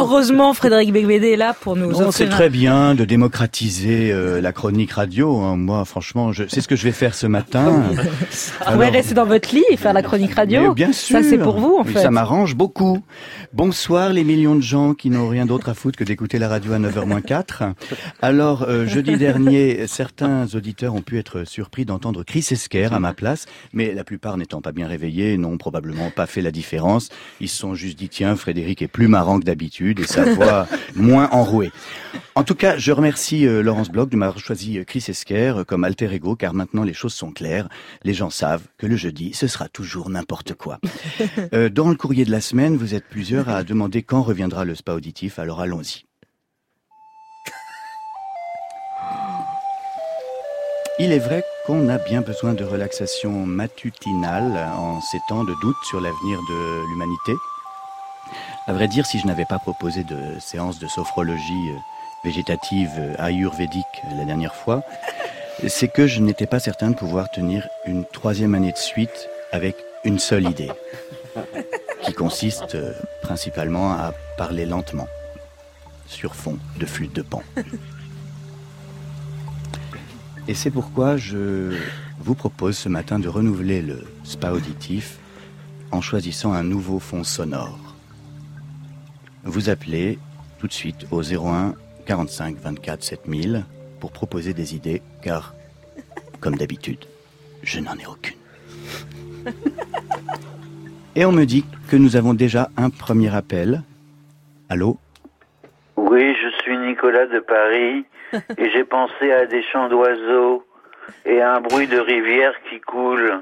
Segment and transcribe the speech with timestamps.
[0.00, 4.52] heureusement, Frédéric Becbédé est là pour nous Non, c'est très bien de démocratiser euh, la
[4.52, 5.36] chronique radio.
[5.38, 5.56] hein.
[5.56, 6.44] Moi, franchement, je...
[6.48, 7.82] c'est ce que je vais faire ce matin.
[8.66, 10.68] Vous pouvez rester dans votre lit et faire la chronique radio.
[10.68, 11.18] Mais bien sûr.
[11.18, 12.02] Ça, c'est pour vous, en Oui, fait.
[12.02, 13.02] Ça m'arrange beaucoup.
[13.52, 16.72] Bonsoir les millions de gens qui n'ont rien d'autre à foutre que d'écouter la radio
[16.72, 17.62] à 9h 4.
[18.22, 23.12] Alors, euh, jeudi dernier, certains auditeurs ont pu être surpris d'entendre Chris Esquer à ma
[23.12, 27.08] place, mais la plupart n'étant pas bien réveillés, n'ont probablement pas fait la différence.
[27.40, 30.68] Ils se sont juste dit, tiens, Frédéric est plus marrant que d'habitude et sa voix
[30.94, 31.72] moins enrouée.
[32.34, 35.64] En tout cas, je remercie euh, Laurence Bloch de m'avoir choisi euh, Chris Esquer euh,
[35.64, 37.68] comme alter ego, car maintenant les choses sont claires.
[38.04, 40.78] Les gens savent que le jeudi, ce sera toujours n'importe quoi.
[41.52, 44.74] Euh, dans le courrier de la semaine, vous êtes plusieurs à demander quand reviendra le
[44.74, 46.04] spa auditif, alors allons-y.
[50.98, 55.76] Il est vrai qu'on a bien besoin de relaxation matutinale en ces temps de doute
[55.88, 57.32] sur l'avenir de l'humanité.
[58.70, 61.78] À vrai dire, si je n'avais pas proposé de séance de sophrologie euh,
[62.22, 64.84] végétative euh, ayurvédique euh, la dernière fois,
[65.66, 69.74] c'est que je n'étais pas certain de pouvoir tenir une troisième année de suite avec
[70.04, 70.70] une seule idée,
[72.04, 72.76] qui consiste
[73.22, 75.08] principalement à parler lentement,
[76.06, 77.42] sur fond de flûte de pan.
[80.46, 81.76] Et c'est pourquoi je
[82.20, 85.18] vous propose ce matin de renouveler le spa auditif
[85.90, 87.89] en choisissant un nouveau fond sonore.
[89.44, 90.18] Vous appelez
[90.58, 91.74] tout de suite au 01
[92.06, 93.64] 45 24 7000
[94.00, 95.54] pour proposer des idées, car,
[96.40, 97.04] comme d'habitude,
[97.62, 98.36] je n'en ai aucune.
[101.16, 103.82] Et on me dit que nous avons déjà un premier appel.
[104.68, 104.96] Allô?
[105.96, 108.04] Oui, je suis Nicolas de Paris
[108.58, 110.64] et j'ai pensé à des chants d'oiseaux
[111.24, 113.40] et à un bruit de rivière qui coule.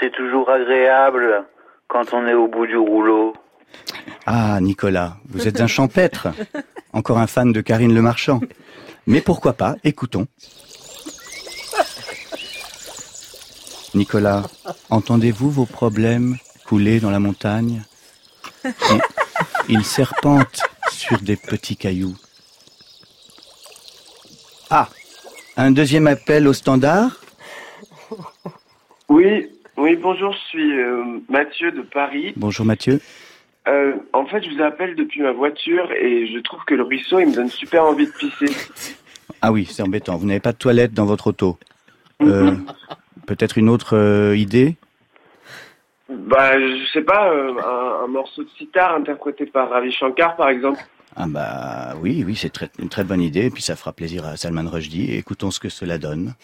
[0.00, 1.44] C'est toujours agréable
[1.88, 3.34] quand on est au bout du rouleau.
[4.26, 6.28] Ah, Nicolas, vous êtes un champêtre.
[6.92, 8.40] Encore un fan de Karine Le Marchand.
[9.06, 10.26] Mais pourquoi pas, écoutons.
[13.94, 14.42] Nicolas,
[14.90, 17.82] entendez-vous vos problèmes couler dans la montagne?
[19.68, 22.16] Ils- serpentent sur des petits cailloux.
[24.70, 24.88] Ah,
[25.56, 27.20] un deuxième appel au standard?
[29.08, 32.32] Oui, oui, bonjour, je suis euh, Mathieu de Paris.
[32.36, 33.00] Bonjour Mathieu.
[33.68, 37.18] Euh, en fait, je vous appelle depuis ma voiture et je trouve que le ruisseau,
[37.18, 38.46] il me donne super envie de pisser.
[39.42, 41.58] Ah oui, c'est embêtant, vous n'avez pas de toilette dans votre auto.
[42.22, 42.52] Euh,
[43.26, 44.76] Peut-être une autre euh, idée?
[46.08, 50.80] Bah, je sais pas, un, un morceau de sitar interprété par Ravi Shankar, par exemple.
[51.16, 54.24] Ah bah oui, oui, c'est très- une très bonne idée, et puis ça fera plaisir
[54.24, 55.10] à Salman Rushdie.
[55.12, 56.34] Et écoutons ce que cela donne.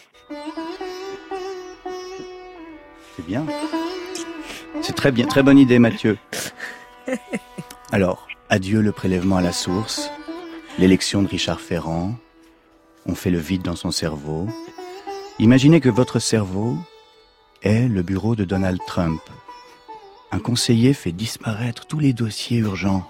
[3.16, 3.46] C'est bien?
[4.82, 6.18] C'est très bien, très bonne idée, Mathieu.
[7.92, 10.10] Alors, adieu le prélèvement à la source,
[10.78, 12.14] l'élection de Richard Ferrand.
[13.04, 14.48] On fait le vide dans son cerveau.
[15.38, 16.78] Imaginez que votre cerveau
[17.60, 19.20] est le bureau de Donald Trump.
[20.30, 23.06] Un conseiller fait disparaître tous les dossiers urgents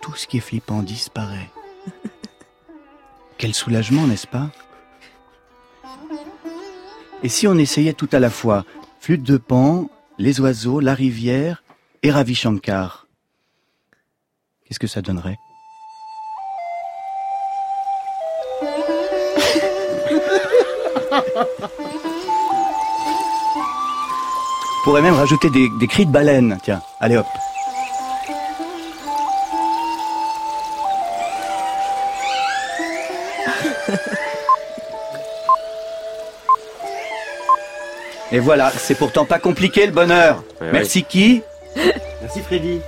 [0.00, 1.50] tout ce qui est flippant disparaît.
[3.38, 4.50] Quel soulagement, n'est-ce pas?
[7.22, 8.66] Et si on essayait tout à la fois?
[8.98, 9.88] Flûte de pan,
[10.18, 11.62] les oiseaux, la rivière
[12.02, 13.03] et Ravi Shankar
[14.66, 15.38] Qu'est-ce que ça donnerait?
[24.76, 26.58] On pourrait même rajouter des, des cris de baleine.
[26.62, 27.26] Tiens, allez hop.
[38.32, 40.42] Et voilà, c'est pourtant pas compliqué le bonheur.
[40.60, 41.42] Ouais, Merci qui
[42.20, 42.80] Merci Freddy.